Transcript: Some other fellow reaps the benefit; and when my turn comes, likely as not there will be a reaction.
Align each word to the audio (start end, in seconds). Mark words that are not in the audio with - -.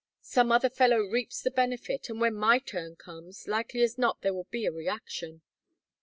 Some 0.23 0.51
other 0.51 0.71
fellow 0.71 0.97
reaps 1.07 1.43
the 1.43 1.51
benefit; 1.51 2.09
and 2.09 2.19
when 2.19 2.33
my 2.33 2.57
turn 2.57 2.95
comes, 2.95 3.47
likely 3.47 3.83
as 3.83 3.99
not 3.99 4.23
there 4.23 4.33
will 4.33 4.47
be 4.49 4.65
a 4.65 4.71
reaction. 4.71 5.43